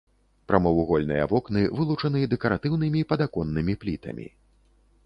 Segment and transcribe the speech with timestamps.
[0.51, 4.27] Прамавугольныя вокны вылучаны дэкаратыўнымі падаконнымі плітамі.